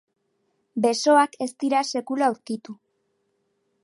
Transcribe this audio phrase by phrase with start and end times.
[0.85, 2.77] Besoak ez dira sekula aurkitu.